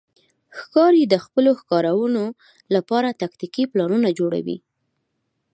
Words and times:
ښکاري 0.59 1.03
د 1.09 1.15
خپلو 1.25 1.51
ښکارونو 1.59 2.23
لپاره 2.75 3.17
تاکتیکي 3.21 3.63
پلانونه 3.71 4.09
جوړوي. 4.19 4.57